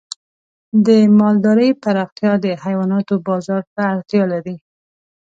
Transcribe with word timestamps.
د 0.85 0.87
مالدارۍ 1.19 1.69
پراختیا 1.83 2.33
د 2.45 2.47
حیواناتو 2.63 3.15
بازار 3.27 3.63
ته 3.75 3.81
اړتیا 3.93 4.23
لري. 4.33 4.55